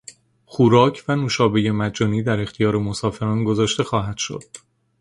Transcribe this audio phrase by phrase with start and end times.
[0.45, 4.43] خوراک و نوشابهی مجانی در اختیار مسافران گذاشته خواهد شد.